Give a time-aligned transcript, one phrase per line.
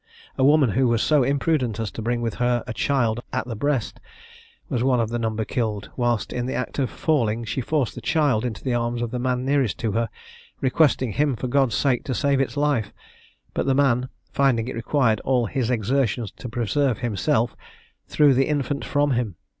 [0.35, 3.55] A woman, who was so imprudent as to bring with her a child at the
[3.55, 3.99] breast,
[4.67, 8.01] was one of the number killed: whilst in the act of falling, she forced the
[8.01, 10.09] child into the arms of the man nearest to her,
[10.59, 12.91] requesting him, for God's sake, to save its life;
[13.53, 17.55] but the man, finding it required all his exertions to preserve himself,
[18.07, 19.35] threw the infant from him.